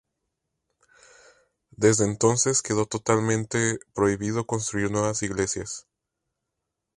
Desde 1.77 2.05
entonces 2.05 2.63
quedó 2.63 2.87
totalmente 2.87 3.77
prohibido 3.93 4.47
construir 4.47 4.89
nuevas 4.89 5.21
iglesias. 5.21 5.85